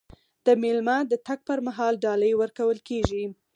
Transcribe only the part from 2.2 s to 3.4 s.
ورکول کیږي.